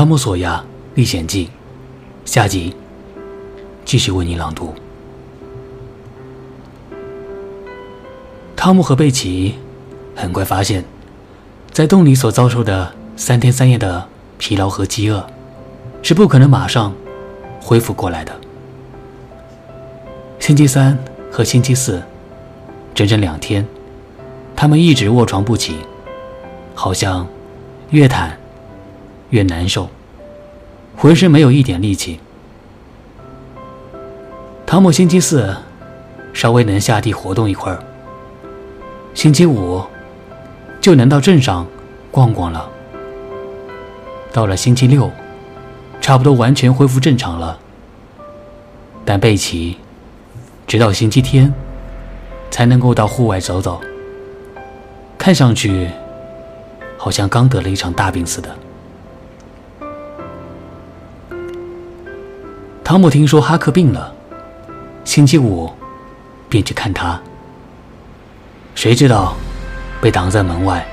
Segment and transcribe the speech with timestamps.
[0.00, 0.64] 汤姆·索亚
[0.94, 1.46] 历险记》
[2.24, 2.74] 下集
[3.84, 4.74] 继续为你朗读。
[8.56, 9.56] 汤姆和贝奇
[10.16, 10.82] 很快发现，
[11.70, 14.08] 在洞里所遭受的三天三夜的
[14.38, 15.22] 疲劳和饥饿，
[16.00, 16.94] 是不可能马上
[17.60, 18.34] 恢复过来的。
[20.38, 20.98] 星期三
[21.30, 22.02] 和星期四，
[22.94, 23.68] 整整两天，
[24.56, 25.76] 他们一直卧床不起，
[26.74, 27.28] 好像
[27.90, 28.30] 越躺
[29.28, 29.88] 越难受，
[31.00, 32.20] 浑身没有一点力气。
[34.66, 35.56] 汤姆星期四
[36.34, 37.82] 稍微能下地活动一会儿。
[39.14, 39.82] 星期五
[40.78, 41.66] 就能到镇上
[42.10, 42.68] 逛逛了。
[44.30, 45.10] 到了星期六，
[46.02, 47.58] 差不多完全恢复正常了。
[49.02, 49.78] 但贝奇
[50.66, 51.50] 直到星期天
[52.50, 53.80] 才能够到户外走走，
[55.16, 55.88] 看上去
[56.98, 58.54] 好像刚得了一场大病似的。
[62.90, 64.12] 汤姆听说哈克病了，
[65.04, 65.70] 星期五
[66.48, 67.20] 便去看他。
[68.74, 69.36] 谁知道，
[70.00, 70.84] 被挡在门外。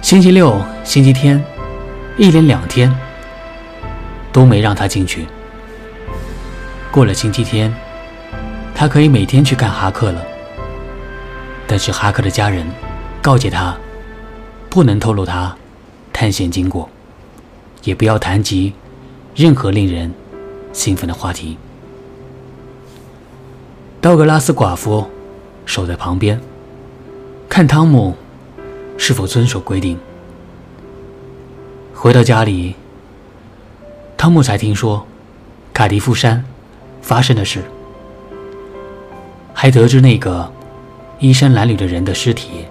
[0.00, 1.44] 星期六、星期天，
[2.16, 2.90] 一连两天
[4.32, 5.26] 都没让他进去。
[6.90, 7.70] 过了星期天，
[8.74, 10.24] 他可以每天去看哈克了。
[11.66, 12.66] 但是哈克的家人
[13.20, 13.76] 告诫他，
[14.70, 15.54] 不能透露他
[16.10, 16.88] 探险经过，
[17.82, 18.72] 也不要谈及
[19.34, 20.10] 任何令人
[20.72, 21.56] 兴奋的话题。
[24.00, 25.06] 道格拉斯寡妇
[25.66, 26.40] 守在旁边。
[27.48, 28.14] 看汤姆
[28.96, 29.98] 是否遵守规定。
[31.92, 32.76] 回到家里，
[34.16, 35.04] 汤姆才听说
[35.74, 36.44] 卡迪夫山
[37.02, 37.64] 发生的事，
[39.52, 40.50] 还得知那个
[41.18, 42.64] 衣衫褴褛的人的尸体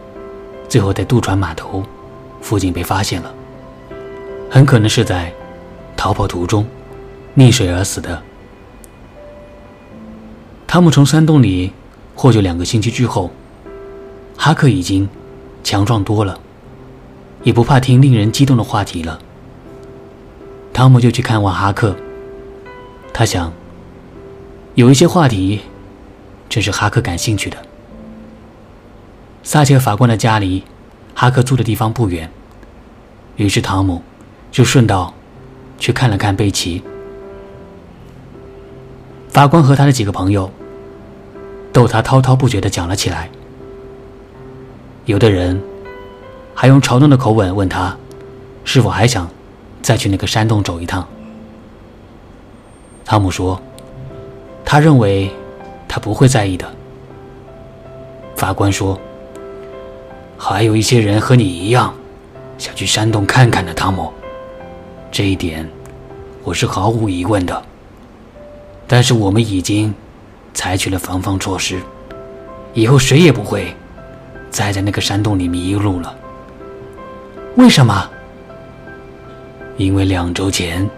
[0.70, 1.84] 最后在渡船码头
[2.42, 3.34] 附近被发现了，
[4.50, 5.32] 很可能是在
[5.98, 6.66] 逃跑途中
[7.36, 8.22] 溺水而死的。
[10.68, 11.72] 汤姆从山洞里
[12.16, 13.32] 获救两个星期之后。
[14.42, 15.10] 哈克已经
[15.66, 16.40] 强壮多了，
[17.44, 19.20] 也不怕听令人激动的话题了。
[20.72, 21.94] 汤姆就去看望哈克。
[23.14, 23.52] 他想，
[24.76, 25.60] 有一些话题
[26.48, 27.58] 正是哈克感兴趣的。
[29.44, 30.64] 撒切尔法官的家离
[31.14, 32.32] 哈克住的地方不远，
[33.36, 34.02] 于是汤姆
[34.50, 35.14] 就顺道
[35.78, 36.82] 去看了看贝奇。
[39.30, 40.52] 法官和他的几个朋友
[41.72, 43.30] 逗他滔滔不绝地讲了起来。
[45.06, 45.62] 有的人
[46.54, 47.96] 还用嘲弄的口吻问他，
[48.64, 49.30] 是否还想
[49.82, 51.08] 再去那个山洞走一趟。
[53.06, 53.60] 汤姆说
[54.66, 55.32] ：“他认为
[55.88, 56.70] 他不会在意的。”
[58.36, 59.00] 法官说
[60.38, 61.94] ：“还有一些人和你一样
[62.58, 64.12] 想去山洞看看的，汤姆，
[65.12, 65.68] 这一点
[66.44, 67.64] 我是毫无疑问的。
[68.90, 69.94] 但是我们已经
[70.54, 71.80] 采取了防范措施，
[72.74, 73.74] 以后谁也不会。”
[74.52, 76.14] 再在那个山洞里迷路了。
[77.56, 78.10] 为什么？
[79.78, 80.90] 因为两周前，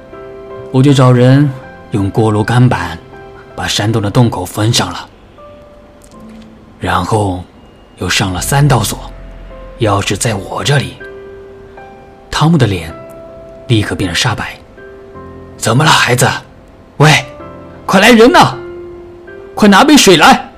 [0.71, 1.51] 我就找人
[1.91, 2.97] 用锅炉钢板
[3.53, 5.05] 把山洞的洞口封上了，
[6.79, 7.43] 然后
[7.97, 8.97] 又上了三道锁。
[9.79, 10.95] 钥匙在我这里。
[12.31, 12.93] 汤姆的脸
[13.67, 14.55] 立刻变得煞白。
[15.57, 16.25] 怎么了，孩子？
[16.97, 17.11] 喂，
[17.91, 18.55] 快来人呐！
[19.53, 20.49] 快拿杯水来！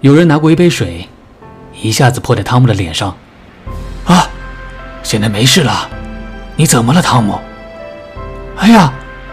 [0.00, 1.08] 有人拿过一杯水，
[1.82, 3.12] 一下子泼在汤姆的脸上。
[4.06, 4.28] 啊，
[5.02, 5.90] 现在没事了。
[6.54, 7.36] 你怎么了，汤姆？
[8.58, 8.92] 哎呀，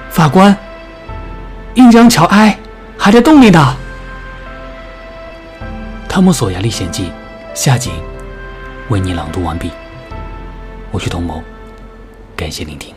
[0.10, 0.58] 法官，
[1.76, 2.58] 印江乔埃
[2.98, 3.78] 还在洞里呢。
[6.10, 7.04] 《汤姆·索亚历险记》
[7.54, 7.92] 下集
[8.90, 9.70] 为你朗读完毕。
[10.90, 11.44] 我是童谋，
[12.36, 12.92] 感谢聆听。